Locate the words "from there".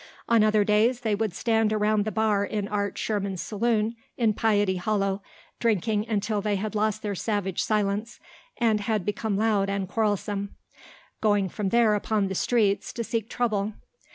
11.49-11.93